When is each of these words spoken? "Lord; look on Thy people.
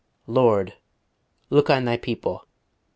"Lord; 0.25 0.73
look 1.51 1.69
on 1.69 1.85
Thy 1.85 1.95
people. 1.95 2.47